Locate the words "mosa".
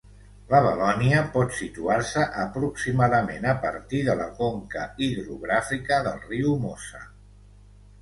6.69-7.09